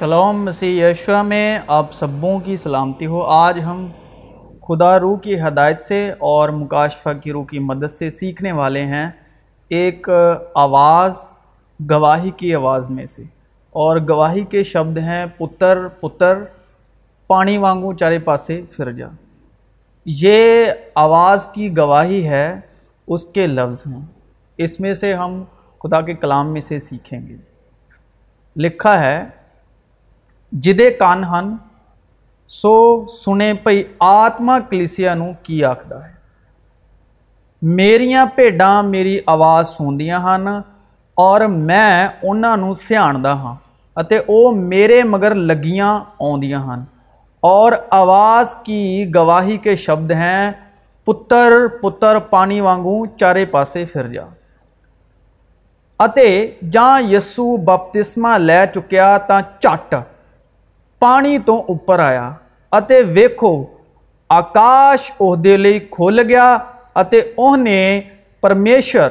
Shalom 0.00 0.44
مسیح 0.44 0.86
یشوہ 0.86 1.22
میں 1.22 1.58
آپ 1.66 1.92
سبوں 1.92 2.40
کی 2.40 2.56
سلامتی 2.56 3.06
ہو۔ 3.06 3.22
آج 3.22 3.60
ہم 3.64 3.86
خدا 4.68 5.00
روح 5.00 5.18
کی 5.18 5.40
ہدایت 5.40 5.80
سے 5.80 6.12
اور 6.18 6.48
مکاشفہ 6.48 7.08
کی 7.22 7.32
روح 7.32 7.44
کی 7.44 7.58
مدد 7.58 7.90
سے 7.90 8.10
سیکھنے 8.10 8.52
والے 8.52 8.82
ہیں 8.82 9.10
ایک 9.68 10.08
آواز، 10.54 11.16
گواہی 11.90 12.30
کی 12.30 12.54
آواز 12.54 12.90
میں 12.90 13.06
سے۔ 13.06 13.22
اور 13.70 14.00
گواہی 14.08 14.44
کے 14.44 14.64
شبد 14.64 14.98
ہیں 14.98 15.26
پتر 15.38 15.88
پتر، 15.88 16.38
پانی 17.26 17.58
وانگوں 17.58 17.92
چارے 17.92 18.18
پاسے 18.18 18.62
پھر 18.70 18.92
جا۔ 18.92 19.06
یہ 20.04 20.64
آواز 20.94 21.46
کی 21.46 21.76
گواہی 21.76 22.28
ہے، 22.28 22.60
اس 23.06 23.26
کے 23.26 23.46
لفظ 23.46 23.82
ہیں۔ 23.86 24.06
اس 24.56 24.80
میں 24.80 24.94
سے 24.94 25.14
ہم 25.14 25.44
خدا 25.82 26.00
کے 26.00 26.14
کلام 26.14 26.52
میں 26.52 26.60
سے 26.60 26.80
سیکھیں 26.80 27.20
گے۔ 27.26 27.36
لکھا 28.56 29.04
ہے 29.04 29.39
جہی 30.52 30.90
کان 30.98 31.22
سو 32.50 32.74
سنے 33.20 33.52
پی 33.64 33.82
آتما 33.98 34.58
کلسیا 34.70 35.14
کی 35.42 35.64
آخر 35.64 35.94
ہے 35.94 36.12
میری 37.62 38.12
میری 38.82 39.18
آواز 39.26 39.68
سنگیاں 39.68 40.20
ہیں 40.20 40.58
اور 41.16 41.40
میں 41.46 42.08
سیاحدہ 42.78 43.34
ہاں 43.34 43.54
وہ 44.28 44.50
میرے 44.52 45.02
مگر 45.04 45.34
لگیاں 45.34 45.94
آدیو 46.20 46.58
آواز 47.90 48.54
کی 48.64 49.04
گواہی 49.14 49.56
کے 49.58 49.76
شبد 49.76 50.10
ہیں 50.12 50.50
پتر 51.06 51.52
پتر 51.82 52.18
پانی 52.30 52.60
وانگوں 52.60 53.04
چار 53.16 53.36
پاسے 53.50 53.84
پھر 53.92 54.08
جا 56.62 56.96
یسو 57.08 57.56
بپتسماں 57.56 58.38
لے 58.38 58.64
چکیا 58.74 59.16
تو 59.28 59.34
چٹ 59.60 59.94
پانی 61.00 61.38
تو 61.38 61.64
اوپر 61.68 61.98
آیا 61.98 62.32
ویکو 63.14 63.52
آکاش 64.28 65.12
اس 65.20 65.46
لیے 65.56 65.80
کھل 65.80 66.20
گیا 66.28 66.58
اس 66.96 67.56
نے 67.58 68.00
پرمیشور 68.40 69.10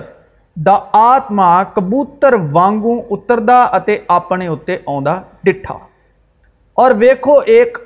دتما 0.56 1.64
کبوتر 1.64 2.34
وانگوں 2.52 3.02
اترتا 3.10 3.62
اپنے 4.08 4.48
اتنے 4.48 4.78
آٹھا 4.88 5.78
اور 6.78 6.92
ویکو 6.92 7.40
ایک 7.46 7.78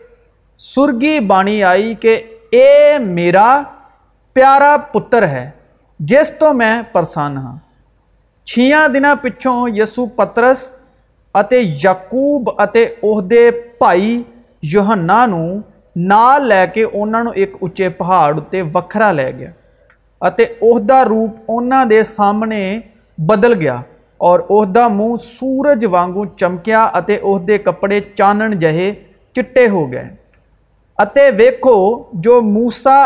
سرگی 0.58 1.20
بانی 1.20 1.64
آئی 1.64 1.96
کہ 1.96 2.22
یہ 2.52 2.98
میرا 2.98 3.62
پیاارا 4.34 4.78
پتر 4.78 5.28
ہے 5.28 5.50
جس 6.00 6.32
کو 6.40 6.54
میں 6.54 6.82
پرسن 6.92 7.38
ہاں 7.38 7.58
چھیا 8.46 8.88
دنوں 8.94 9.16
پچھوں 9.22 9.70
یسو 9.70 10.06
پترس 10.06 10.76
یقوبت 11.36 12.78
اس 12.78 13.24
کے 13.30 13.50
بائی 13.82 14.22
یوہنا 14.64 15.26
لے 16.38 16.66
کے 16.74 16.84
انہوں 16.84 17.24
نے 17.24 17.32
ایک 17.36 17.56
اچے 17.62 17.90
پہاڑ 17.90 18.36
اتنے 18.38 18.62
وکرا 18.76 19.12
لے 19.12 19.32
گیا 19.38 19.50
اس 20.22 20.88
کا 20.90 21.04
روپے 21.06 22.04
سامنے 22.04 22.80
بدل 23.18 23.54
گیا 23.54 23.82
اور 24.22 24.40
اس 24.50 24.74
کا 24.76 24.88
منہ 24.88 25.16
سورج 25.30 25.86
وانگوں 25.86 26.26
چمکیا 26.38 26.84
اسپڑے 26.94 28.00
چانن 28.16 28.58
جہے 28.60 28.92
چھے 29.36 29.68
ہو 29.68 29.92
گئے 29.92 31.30
ویکو 31.38 31.78
جو 32.14 32.42
موسا 32.44 33.02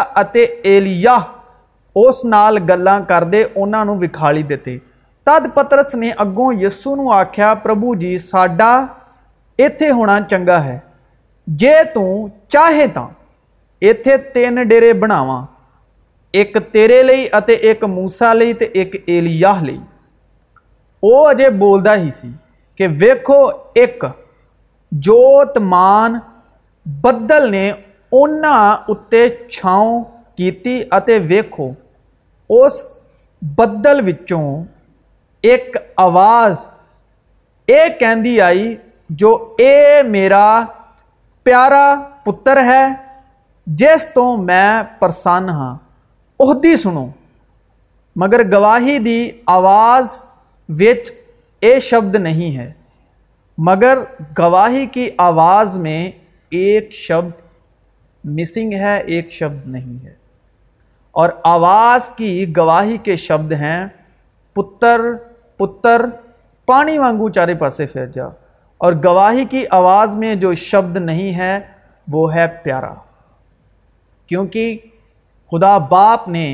ایلییا 0.63 1.17
اس 1.95 2.23
نال 2.25 2.57
گلا 2.69 2.99
کرتے 2.99 3.43
انکھالی 3.55 4.43
دیتے 4.43 4.77
تد 5.27 5.47
پترس 5.53 5.93
نے 5.95 6.09
اگوں 6.17 6.51
یسو 6.53 6.95
نکھا 6.95 7.53
پربھو 7.53 7.93
جی 7.95 8.17
ساڈا 8.17 8.73
اتے 9.59 9.89
ہونا 9.89 10.19
چنگا 10.29 10.63
ہے 10.63 10.77
جی 11.47 11.73
تاہے 12.49 12.85
تو 12.93 13.07
اتے 13.81 14.17
تین 14.33 14.61
ڈیرے 14.67 14.91
بناو 14.93 15.35
ایک 16.33 16.57
تیرے 16.71 17.01
ایک 17.61 17.83
موسا 17.83 18.33
لی 18.33 18.53
بولتا 21.57 21.95
ہی 21.95 22.09
سی 22.11 22.31
کہ 22.79 22.87
ویکو 22.99 23.39
ایک 23.73 24.03
جوت 24.91 25.57
مان 25.65 26.17
بدل 26.85 27.51
نے 27.51 27.69
انت 28.11 29.15
کی 30.37 30.51
اس 32.49 32.81
بدل 33.41 34.01
و 34.01 34.63
ایک 35.41 35.77
آواز 35.95 36.71
یہ 37.67 37.81
کہندی 37.99 38.41
آئی 38.41 38.75
جو 39.09 39.55
اے 39.57 40.01
میرا 40.03 40.63
پیارا 41.43 41.95
پتر 42.23 42.63
ہے، 42.63 42.87
جس 43.67 44.05
تو 44.13 44.37
میں 44.37 44.83
پرسن 44.99 45.49
ہاں۔ 45.49 45.77
وہ 46.39 46.53
سنو۔ 46.83 47.07
مگر 48.15 48.51
گواہی 48.51 48.99
دی 48.99 49.31
آواز 49.45 50.25
و 50.69 50.81
اے 51.59 51.79
شبد 51.79 52.15
نہیں 52.15 52.57
ہے۔ 52.57 52.71
مگر 53.57 53.97
گواہی 54.37 54.85
کی 54.85 55.09
آواز 55.17 55.77
میں 55.77 56.11
ایک 56.49 56.93
شبد 56.93 57.41
مسنگ 58.23 58.73
ہے، 58.73 58.97
ایک 58.97 59.31
شبد 59.31 59.67
نہیں 59.67 60.05
ہے۔ 60.05 60.13
اور 61.11 61.29
آواز 61.43 62.09
کی 62.09 62.57
گواہی 62.57 62.97
کے 62.97 63.17
شبد 63.17 63.51
ہیں 63.51 63.85
پتر 64.57 65.01
پتر 65.59 66.05
پانی 66.67 66.97
مانگوں 66.99 67.29
چارے 67.29 67.53
پاسے 67.55 67.85
پھر 67.85 68.05
جا 68.05 68.25
اور 68.81 68.93
گواہی 69.03 69.45
کی 69.45 69.63
آواز 69.71 70.15
میں 70.15 70.33
جو 70.35 70.53
شبد 70.55 70.97
نہیں 70.97 71.33
ہے 71.35 71.59
وہ 72.07 72.33
ہے 72.33 72.47
پیارا 72.63 72.93
کیونکہ 74.29 74.77
خدا 75.51 75.77
باپ 75.77 76.27
نے 76.27 76.47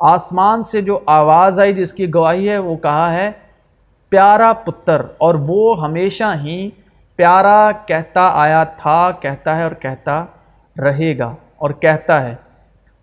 آسمان 0.00 0.62
سے 0.62 0.82
جو 0.82 0.98
آواز 1.06 1.60
آئی 1.60 1.72
جس 1.72 1.92
کی 1.92 2.12
گواہی 2.14 2.48
ہے 2.48 2.58
وہ 2.58 2.76
کہا 2.76 3.12
ہے 3.12 3.30
پیارا 4.12 4.52
پتر 4.64 5.02
اور 5.18 5.34
وہ 5.48 5.84
ہمیشہ 5.84 6.32
ہی 6.44 6.58
پیارا 7.18 7.70
کہتا 7.86 8.28
آیا 8.34 8.64
تھا 8.76 9.10
کہتا 9.20 9.56
ہے 9.58 9.62
اور 9.62 9.72
کہتا 9.72 10.24
رہے 10.76 11.16
گا 11.18 11.34
اور 11.56 11.70
کہتا 11.70 12.22
ہے 12.28 12.34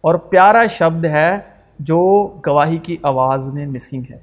اور 0.03 0.15
پیارا 0.15 0.67
شبد 0.67 1.05
ہے 1.05 1.37
جو 1.79 2.27
گواہی 2.47 2.77
کی 2.77 2.97
آواز 3.01 3.53
میں 3.53 3.65
مسنگ 3.65 4.03
ہے۔ 4.09 4.17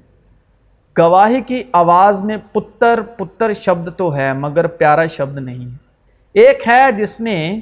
گواہی 0.99 1.41
کی 1.41 1.63
آواز 1.71 2.21
میں 2.21 2.37
پتر 2.51 3.01
پتر 3.01 3.53
شبد 3.53 3.89
تو 3.97 4.15
ہے، 4.15 4.33
مگر 4.33 4.67
پیارا 4.67 5.05
شبد 5.05 5.37
نہیں 5.37 5.65
ہے۔ 5.65 5.77
ایک 6.33 6.67
ہے 6.67 6.91
جس 6.91 7.21
نے 7.21 7.59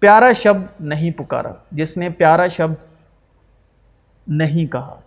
پیارا 0.00 0.32
شبد 0.32 0.80
نہیں 0.80 1.10
پکارا، 1.10 1.52
جس 1.72 1.96
نے 1.96 2.10
پیارا 2.10 2.46
شبد 2.46 2.74
نہیں 4.28 4.72
کہا۔ 4.72 5.00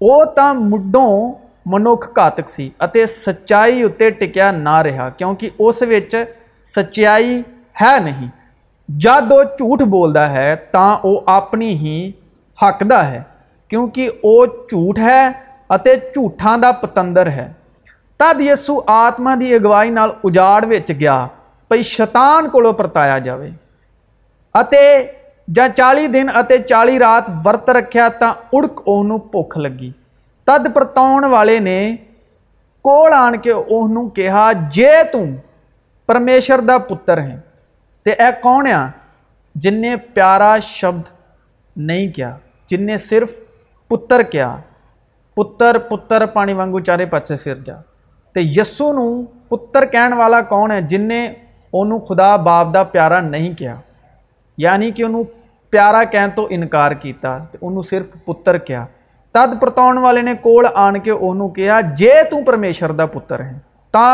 وہ 0.00 0.24
ਤਾਂ 0.24 0.54
مڈوں 0.54 1.32
ਮਨੁੱਖ 1.66 2.18
ਘਾਤਕ 2.18 2.48
سی 2.48 2.70
اتے 2.80 3.06
ਸੱਚਾਈ 3.06 3.82
ਉੱਤੇ 3.82 4.10
ਟਿਕਿਆ 4.10 4.52
ਨਾ 4.52 4.84
ਰਿਹਾ 4.84 5.08
ਕਿਉਂਕਿ 5.08 5.50
ਉਸ 5.60 5.82
ਵਿੱਚ 5.82 6.24
ਸੱਚਾਈ 6.64 7.42
ਹੈ 7.82 8.00
ਨਹੀਂ 8.00 8.28
ਜਦ 8.96 9.32
ਉਹ 9.32 9.44
ਝੂਠ 9.44 9.82
ਬੋਲਦਾ 9.82 10.30
ہے، 10.30 10.56
تا 10.72 10.96
ਉਹ 11.04 11.24
اپنی 11.26 11.68
ہی 11.68 12.12
ہکد 12.62 12.92
ہے 12.92 13.22
کیونکہ 13.70 14.10
وہ 14.22 14.44
جھوٹ 14.46 14.98
ہے 14.98 15.22
جھوٹان 16.14 16.60
کا 16.60 16.70
پتندر 16.72 17.26
ہے 17.26 17.52
تد 18.20 18.40
یسو 18.40 18.80
آتما 18.86 19.34
کی 19.40 19.54
اگوائی 19.54 19.90
اجاڑ 20.24 20.64
گیا 20.64 21.26
بھائی 21.70 21.82
شتان 21.82 22.48
کو 22.48 22.72
پرتایا 22.72 23.18
جائے 23.18 23.50
جالی 25.48 26.06
دن 26.06 26.26
اتنے 26.34 26.58
چالی 26.58 26.98
رات 26.98 27.30
ورت 27.44 27.70
رکھا 27.70 28.08
تو 28.20 28.26
اڑک 28.52 28.80
اس 28.84 29.56
لگی 29.56 29.90
تد 30.46 30.66
پرتا 30.74 31.02
والے 31.30 31.58
نے 31.58 31.80
کول 32.84 33.12
آن 33.12 33.36
کے 33.38 33.52
اس 33.52 33.90
ترمیشر 36.08 36.60
کا 36.68 36.78
پتر 36.78 37.20
ہے 37.22 37.36
تو 38.06 38.10
یہ 38.10 38.30
کون 38.42 38.70
آ 38.72 38.86
جن 39.54 39.82
پیارا 40.14 40.56
شبد 40.58 41.08
نہیں 41.76 42.08
کیا 42.08 42.36
جن 42.72 42.82
نے 42.82 42.98
صرف 43.00 43.40
پتر 43.90 44.22
کیا 44.30 44.56
پتر 45.36 45.78
پتر 45.88 46.26
پانی 46.26 46.52
وانگو 46.52 46.80
چارے 46.80 47.06
پچھے 47.06 47.36
پھر 47.36 47.58
جا 47.64 47.76
تے 48.36 48.40
یسو 48.56 48.92
نو 48.92 49.06
پتر 49.48 49.84
کہن 49.86 50.12
والا 50.12 50.40
کون 50.48 50.70
ہے 50.70 50.80
جن 50.88 51.08
نے 51.08 51.26
وہ 51.72 51.98
خدا 52.08 52.34
باپ 52.38 52.74
دا 52.74 52.82
پیارا 52.92 53.20
نہیں 53.20 53.54
کیا 53.54 53.76
یعنی 54.58 54.90
کہ 54.90 55.02
انہوں 55.02 55.24
پیا 55.72 56.26
تو 56.36 56.46
انکار 56.50 56.92
کیتا 57.02 57.38
تے 57.52 57.58
انہوں 57.60 57.82
صرف 57.82 58.14
پتر 58.24 58.58
کیا 58.60 58.84
تد 59.34 59.60
پرتا 59.60 59.82
والے 59.98 60.22
نے 60.22 60.34
کول 60.42 60.66
آن 60.74 61.00
کے 61.00 61.12
وہ 61.12 61.48
جے 61.96 62.12
توں 62.30 62.42
دا 62.98 63.06
پتر 63.08 63.40
ہیں 63.40 63.58
تا 63.94 64.08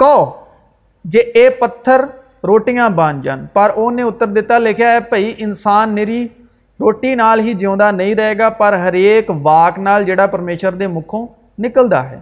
کو 0.00 0.16
جے 1.04 1.18
اے 1.18 1.48
پتھر 1.50 2.04
روٹیاں 2.44 2.88
بان 2.90 3.20
جان 3.22 3.46
پر 3.52 3.70
انہوں 3.76 3.90
نے 3.90 4.02
اتر 4.02 4.26
دتا 4.32 4.58
لکھا 4.58 4.92
ہے 4.92 5.00
پئی 5.00 5.32
انسان 5.38 5.94
نیری 5.94 6.26
روٹی 6.80 7.14
نال 7.14 7.40
ہی 7.40 7.52
جی 7.54 8.14
رہے 8.14 8.38
گا 8.38 8.48
پر 8.50 8.72
ہرک 8.72 9.30
واقع 9.42 10.00
جا 10.00 10.26
پرمشور 10.26 10.86
مکھوں 10.88 11.26
نکلتا 11.58 12.10
ہے 12.10 12.18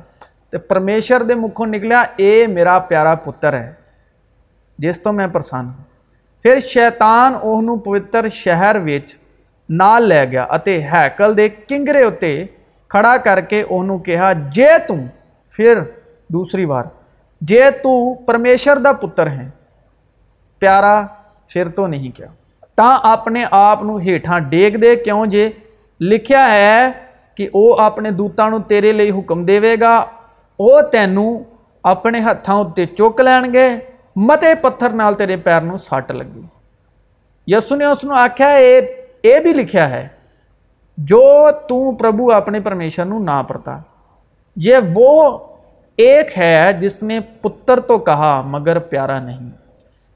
تو 0.50 0.58
پرمےشور 0.58 1.20
مکھوں 1.36 1.66
نکلیا 1.66 2.02
یہ 2.18 2.46
میرا 2.46 2.78
پیاارا 2.78 3.14
پتر 3.14 3.52
ہے 3.52 3.72
جس 4.78 5.00
تو 5.00 5.12
میں 5.12 5.26
پرسن 5.26 5.56
ہوں 5.56 5.84
پھر 6.44 6.60
شیتان 6.60 7.34
اس 7.34 7.84
پوتر 7.84 8.28
شہر 8.28 8.76
و 8.76 9.98
لے 9.98 10.24
گیا 10.30 10.46
ہیکل 10.92 11.36
د 11.36 11.40
کنگرے 11.68 12.02
اتنے 12.02 12.44
کھڑا 12.90 13.16
کر 13.16 13.40
کے 13.40 13.62
اسوں 13.62 13.98
کہا 13.98 14.32
جے 14.32 14.68
تر 14.88 15.78
دوسری 16.28 16.66
بار 16.66 16.84
جے 17.40 17.62
تمےشور 17.82 18.76
پہ 19.16 19.32
پیاارا 20.62 21.02
پھر 21.48 21.68
تو 21.68 21.86
نہیں 21.86 22.16
کیا 22.16 22.26
اپنے 22.78 23.44
آپ 23.50 23.82
ہٹاں 23.82 24.38
ڈیک 24.40 24.82
دے 24.82 24.96
کہ 24.96 25.48
لکھا 26.00 26.50
ہے 26.52 26.90
کہ 27.34 27.48
وہ 27.54 27.76
اپنے 27.78 28.10
دوتان 28.10 28.62
تیرے 28.62 28.92
لیکم 28.92 29.44
دے 29.44 29.74
گا 29.80 30.04
وہ 30.58 30.80
تینوں 30.80 31.38
اپنے 31.84 32.20
ہاتھوں 32.20 32.64
اتنے 32.64 32.84
چک 32.86 33.20
لین 33.20 33.52
گے 33.52 33.68
متے 34.16 34.54
پتھر 34.54 35.12
تیرے 35.18 35.36
پیروں 35.36 35.78
سٹ 35.78 36.10
لگے 36.10 36.40
یسو 37.48 37.76
نے 37.76 37.84
اس 37.84 38.04
یہ 39.24 39.38
بھی 39.40 39.52
لکھا 39.52 39.88
ہے 39.90 40.08
جو 40.98 41.50
تبو 41.68 42.32
اپنے 42.32 42.60
پرمیشور 42.60 43.20
نہ 43.20 43.42
پتا 43.48 43.78
جی 44.56 44.72
وہ 44.94 45.38
ایک 45.96 46.38
ہے 46.38 46.72
جس 46.80 47.02
نے 47.02 47.18
پتر 47.40 47.80
تو 47.80 47.98
کہا 47.98 48.40
مگر 48.46 48.78
پیارا 48.78 49.18
نہیں 49.18 49.50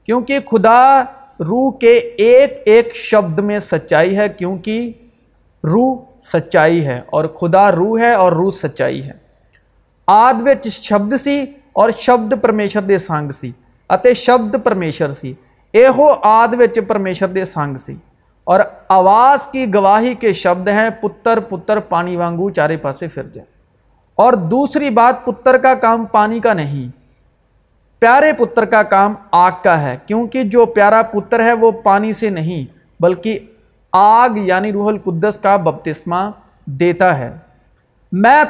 کیونکہ 0.05 0.39
خدا 0.51 1.03
روح 1.39 1.77
کے 1.77 1.93
ایک 1.93 2.61
ایک 2.65 2.95
شبد 2.95 3.39
میں 3.39 3.59
سچائی 3.59 4.17
ہے 4.17 4.29
کیونکہ 4.29 4.91
روح 5.63 5.97
سچائی 6.21 6.85
ہے 6.85 7.01
اور 7.07 7.25
خدا 7.25 7.71
روح 7.71 7.99
ہے 7.99 8.13
اور 8.13 8.31
روح 8.31 8.51
سچائی 8.51 9.03
ہے۔ 9.03 9.11
آدر 10.07 10.67
شبد 10.69 11.13
سی 11.17 11.45
اور 11.73 11.89
شبد 11.97 12.33
پرمیشر 12.41 12.81
دے 12.81 12.97
سانگ 12.97 13.31
سی 13.31 13.51
اتے 13.89 14.13
شبد 14.13 14.55
پرمیشر 14.63 15.13
سی۔ 15.13 15.33
اے 15.71 15.87
ہو 15.87 16.13
آد 16.21 16.47
وچ 16.59 16.79
پرمیشر 16.87 17.27
دے 17.27 17.45
سانگ 17.45 17.77
سی 17.77 17.95
اور 18.43 18.59
آواز 18.89 19.47
کی 19.47 19.73
گواہی 19.73 20.13
کے 20.13 20.33
شبد 20.33 20.67
ہیں 20.67 20.89
پتر 20.89 21.39
پتر 21.39 21.79
پانی 21.79 22.15
وانگو 22.15 22.49
چارے 22.49 22.77
پاسے 22.77 23.07
پھر 23.07 23.23
جائے۔ 23.23 23.45
اور 24.15 24.33
دوسری 24.33 24.89
بات 24.89 25.25
پتر 25.25 25.57
کا 25.57 25.75
کام 25.75 26.05
پانی 26.05 26.39
کا 26.39 26.53
نہیں۔ 26.53 26.96
پیارے 28.01 28.31
پتر 28.33 28.65
کا 28.65 28.81
کام 28.83 29.13
آگ 29.31 29.51
کا 29.63 29.81
ہے، 29.81 29.95
کیونکہ 30.05 30.43
جو 30.43 30.65
پیارا 30.65 31.01
پتر 31.11 31.43
ہے 31.43 31.53
وہ 31.53 31.71
پانی 31.83 32.13
سے 32.13 32.29
نہیں، 32.29 32.65
بلکہ 32.99 33.39
آگ 33.93 34.37
یعنی 34.37 34.71
روح 34.73 34.87
القدس 34.87 35.39
کا 35.39 35.55
بپتسما 35.57 36.29
دیتا 36.79 37.17
ہے۔ 37.19 37.31
میں 38.11 38.43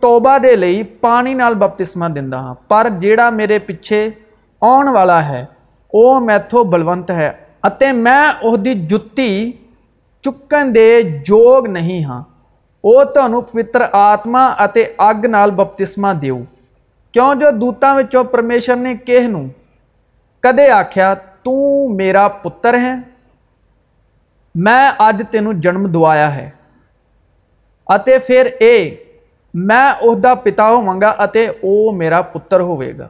توبہ 0.00 0.36
دے 0.42 0.54
لئی 0.56 0.82
پانی 1.00 1.34
نال 1.34 1.52
لی 1.52 1.58
بپتسما 1.58 2.08
ہاں 2.34 2.54
پر 2.68 2.88
جیڑا 3.00 3.28
میرے 3.30 3.58
پچھے 3.58 4.08
آن 4.62 4.88
والا 4.88 5.24
ہے 5.28 5.44
وہ 5.92 6.18
میتھو 6.20 6.64
بلونت 6.64 7.10
ہے۔ 7.10 7.30
اتے 7.62 7.92
میں 7.92 8.22
اس 8.42 8.58
کی 8.64 8.74
جتی 8.88 9.52
جوگ 11.24 11.66
نہیں 11.68 12.04
ہاں 12.04 12.22
وہ 12.84 13.02
تھانوں 13.14 13.40
پوتر 13.42 13.82
آتما 13.92 14.48
کے 14.74 14.84
اگ 14.98 15.26
بپتما 15.56 16.12
دیو 16.22 16.38
کیوں 17.14 17.34
جو 17.34 17.50
دوتان 17.50 18.06
پرمیشر 18.24 18.76
نے 18.76 18.94
کہے 18.94 19.26
آخیا 20.70 21.14
تیرا 21.44 22.28
پر 22.28 22.74
ہے 22.74 22.94
میں 24.54 24.90
اج 24.98 25.22
تینوں 25.30 25.52
جنم 25.52 25.86
دایا 25.86 26.36
ہے 26.36 26.50
پھر 28.18 28.48
یہ 28.60 28.90
میں 29.54 29.92
اس 30.00 30.22
کا 30.22 30.34
پتا 30.34 30.70
ہوگا 30.70 31.12
وہ 31.62 31.92
میرا 31.92 32.20
پتر 32.22 32.60
ہوئے 32.60 32.98
گا 32.98 33.08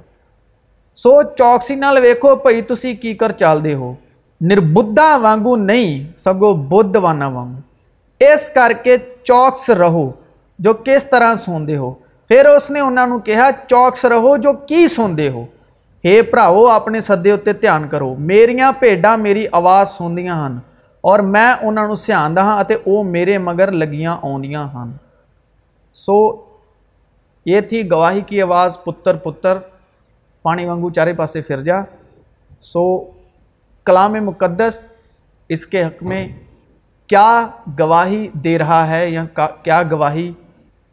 سو 0.96 1.22
چوکسی 1.22 1.74
نال 1.74 1.98
ویخو 1.98 2.36
پائی 2.36 2.62
تھی 2.62 2.94
کی 2.94 3.14
کر 3.14 3.32
چالتے 3.32 3.74
ہو 3.74 3.94
نربھا 4.40 5.16
وانگوں 5.16 5.56
نہیں 5.56 6.16
سگو 6.16 6.54
بدھوانا 6.54 7.26
وگوں 7.26 7.60
اس 8.20 8.50
کر 8.50 8.72
کے 8.84 8.96
چوکس 9.22 9.70
رہو 9.70 10.10
جو 10.58 10.72
کس 10.84 11.10
طرح 11.10 11.34
سو 11.34 11.58
د 11.64 12.01
پھر 12.32 12.46
اس 12.46 12.70
نے 12.70 12.80
انہوں 12.80 13.06
نے 13.06 13.16
کہا 13.24 13.48
چوکس 13.68 14.04
رہو 14.04 14.36
جو 14.36 14.52
کہ 14.68 14.86
سنتے 14.88 15.28
ہو 15.28 15.44
ہے 16.04 16.20
براؤ 16.22 16.64
اپنے 16.66 17.00
سدے 17.00 17.32
اتنے 17.32 17.52
دھیان 17.52 17.88
کرو 17.88 18.14
میرا 18.20 18.70
پھیڈاں 18.78 19.16
میری 19.16 19.44
آواز 19.52 19.90
سنگیاں 19.90 20.36
ہیں 20.36 20.58
اور 21.04 21.18
میں 21.18 21.94
سیادہ 21.96 22.40
ہاں 22.40 22.64
وہ 22.86 23.02
میرے 23.04 23.36
مگر 23.38 23.72
لگیاں 23.72 24.16
آدیا 24.22 24.64
ہوں 24.64 24.92
سو 25.96 26.18
یہ 27.46 27.60
تھی 27.60 27.90
گواہی 27.90 28.20
کی 28.26 28.42
آواز 28.42 28.82
پتر 28.84 29.16
پتر 29.16 29.58
پانی 30.44 30.66
وانگوں 30.66 30.90
چارے 30.90 31.12
پاس 31.12 31.36
پھر 31.46 31.62
جا 31.62 31.82
سو 32.62 32.88
کلام 33.86 34.16
مقدس 34.24 34.84
اس 35.50 35.66
کے 35.66 35.84
حق 35.84 36.02
میں 36.02 36.26
کیا 37.10 37.48
گواہی 37.78 38.28
دے 38.34 38.58
رہا 38.58 38.86
ہے 38.88 39.08
یا 39.10 39.24
کا 39.32 39.46
کیا 39.62 39.82
گواہی 39.90 40.32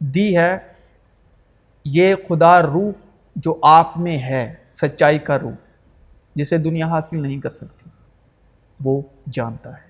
دی 0.00 0.36
ہے 0.36 0.56
یہ 1.84 2.14
خدا 2.28 2.62
روح 2.62 2.92
جو 3.36 3.58
آپ 3.62 3.98
میں 3.98 4.16
ہے، 4.18 4.54
سچائی 4.72 5.18
کا 5.18 5.38
روح، 5.38 5.52
جسے 6.34 6.58
دنیا 6.58 6.86
حاصل 6.86 7.22
نہیں 7.22 7.40
کر 7.40 7.50
سکتی، 7.50 7.90
وہ 8.84 9.02
جانتا 9.32 9.70
ہے، 9.70 9.88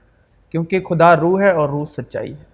کیونکہ 0.51 0.81
خدا 0.81 1.17
روح 1.17 1.41
ہے 1.41 1.51
اور 1.51 1.69
روح 1.69 1.85
سچائی 1.85 2.33
ہے۔ 2.33 2.50